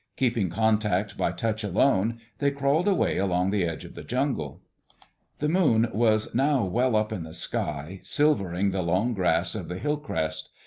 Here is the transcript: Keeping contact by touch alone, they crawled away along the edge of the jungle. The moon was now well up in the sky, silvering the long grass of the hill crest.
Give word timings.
Keeping 0.17 0.49
contact 0.49 1.15
by 1.15 1.31
touch 1.31 1.63
alone, 1.63 2.19
they 2.39 2.49
crawled 2.49 2.87
away 2.87 3.17
along 3.19 3.51
the 3.51 3.63
edge 3.65 3.85
of 3.85 3.93
the 3.93 4.01
jungle. 4.01 4.59
The 5.37 5.47
moon 5.47 5.89
was 5.93 6.33
now 6.33 6.65
well 6.65 6.95
up 6.95 7.11
in 7.11 7.21
the 7.21 7.35
sky, 7.35 7.99
silvering 8.01 8.71
the 8.71 8.81
long 8.81 9.13
grass 9.13 9.53
of 9.53 9.67
the 9.67 9.77
hill 9.77 9.97
crest. 9.97 10.49